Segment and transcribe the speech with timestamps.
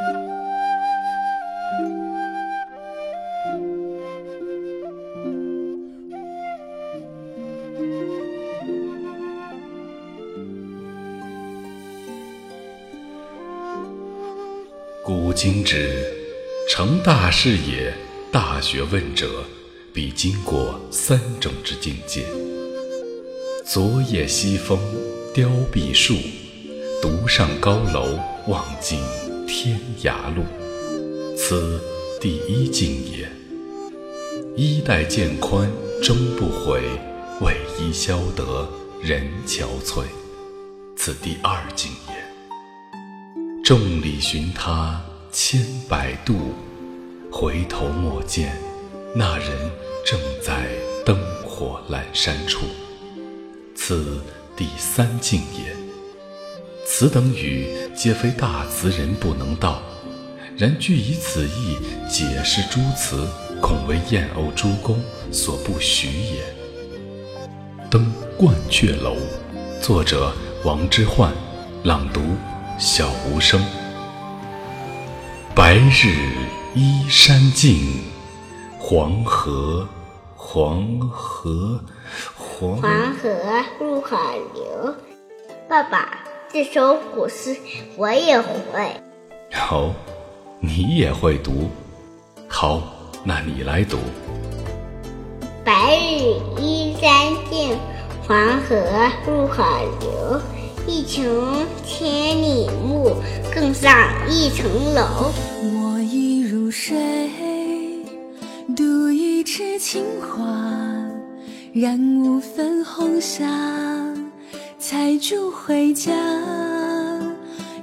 [0.00, 0.04] 古
[15.32, 16.00] 今之
[16.68, 17.92] 成大事业、
[18.30, 19.42] 大学问者，
[19.92, 22.24] 必经过三种之境界：
[23.66, 24.78] 昨夜西风
[25.34, 26.14] 凋碧树，
[27.02, 29.00] 独上高楼望尽
[29.48, 30.44] 天涯路。
[31.36, 31.80] 此
[32.20, 33.26] 第一境也。
[34.54, 35.70] 衣带渐宽
[36.02, 36.82] 终不悔，
[37.40, 38.68] 为伊消得
[39.00, 40.04] 人憔悴。
[40.96, 43.62] 此第二境也。
[43.64, 46.52] 众里寻他千百度，
[47.30, 48.60] 回头莫见
[49.14, 49.48] 那人
[50.04, 50.68] 正在
[51.06, 52.66] 灯火阑珊处。
[53.74, 54.20] 此
[54.56, 55.74] 第三境也。
[56.84, 59.82] 此等语皆非大词人不能道，
[60.56, 61.76] 然具以此意
[62.08, 63.26] 解释诸词，
[63.60, 66.42] 恐为燕鸥诸公所不许也。
[67.90, 68.06] 《登
[68.38, 69.16] 鹳雀楼》，
[69.82, 71.32] 作者王之涣，
[71.82, 72.20] 朗读。
[72.78, 73.60] 小无声。
[75.52, 76.14] 白日
[76.76, 78.04] 依山尽，
[78.78, 79.88] 黄河，
[80.36, 81.80] 黄河，
[82.36, 83.28] 黄黄河
[83.80, 84.94] 入海流。
[85.68, 86.16] 爸爸，
[86.50, 87.54] 这首古诗
[87.94, 88.48] 我也会。
[89.70, 89.94] 哦，
[90.60, 91.68] 你也会读？
[92.48, 92.82] 好，
[93.22, 93.98] 那你来读。
[95.62, 97.76] 白日依山尽，
[98.26, 98.74] 黄河
[99.26, 100.40] 入海流。
[100.86, 101.22] 一穷
[101.84, 103.14] 千里目，
[103.54, 103.92] 更上
[104.26, 105.30] 一层楼。
[105.62, 106.96] 我已入睡，
[108.74, 110.46] 独一池青花，
[111.74, 113.44] 染五分红霞，
[114.90, 116.10] 采竹回家。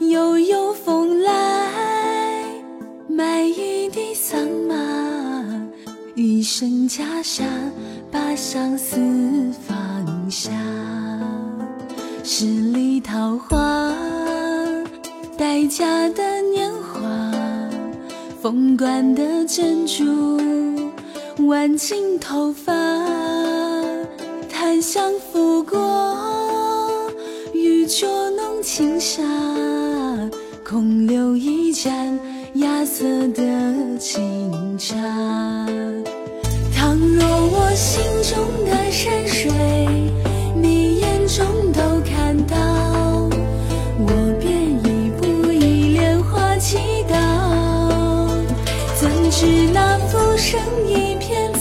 [0.00, 1.70] 悠悠风来，
[3.06, 4.74] 买一地桑麻，
[6.14, 7.42] 一身袈裟，
[8.10, 8.96] 把相思
[9.68, 10.50] 放下。
[12.22, 13.92] 十里桃花，
[15.36, 17.02] 待嫁的年华，
[18.40, 20.40] 凤冠的珍珠，
[21.46, 22.72] 挽进头发，
[24.48, 26.13] 檀香拂过，
[29.04, 29.22] 下
[30.64, 32.18] 空留一盏
[32.54, 33.04] 芽色
[33.34, 34.96] 的清茶
[36.74, 39.52] 倘若我心中的山水
[40.56, 42.56] 你眼中都看到
[43.98, 48.26] 我便一步一莲花祈祷
[48.98, 51.52] 怎知那浮生一片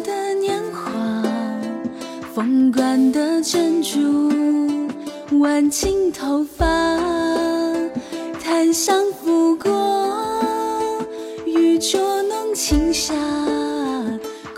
[0.00, 0.90] 的年华，
[2.34, 4.30] 凤冠的珍珠，
[5.38, 6.66] 挽进头发，
[8.42, 9.70] 檀香拂过，
[11.46, 13.14] 玉镯弄轻纱，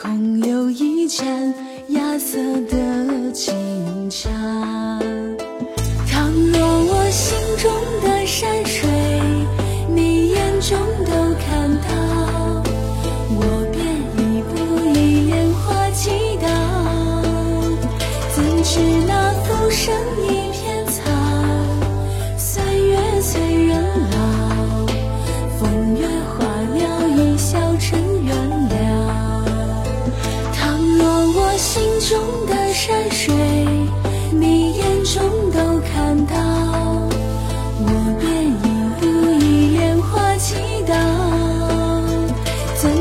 [0.01, 1.55] 空留一盏
[1.89, 4.29] 芽色的清茶。
[6.07, 7.73] 倘若我心中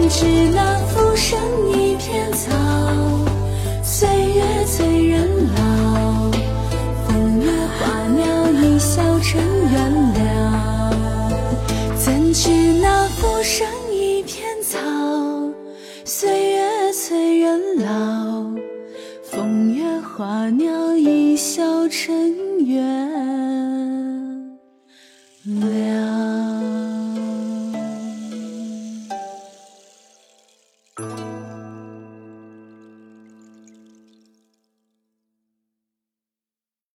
[0.10, 0.26] 怎知
[0.56, 1.40] 那浮生
[1.72, 2.50] 一片草，
[3.84, 6.32] 岁月催人老。
[7.06, 9.40] 风月花鸟一笑尘
[9.72, 10.92] 缘了，
[11.96, 12.50] 怎知
[12.82, 14.80] 那浮生一片草，
[16.04, 18.50] 岁月催人老。
[19.22, 23.09] 风月花鸟，一笑尘缘。